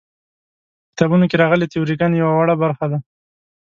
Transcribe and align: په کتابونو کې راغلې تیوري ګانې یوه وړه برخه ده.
په 0.83 0.89
کتابونو 0.91 1.25
کې 1.29 1.39
راغلې 1.43 1.69
تیوري 1.71 1.95
ګانې 1.99 2.15
یوه 2.21 2.33
وړه 2.37 2.55
برخه 2.63 2.85
ده. 2.91 2.97